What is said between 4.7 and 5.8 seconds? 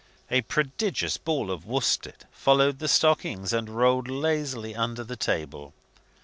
under the table.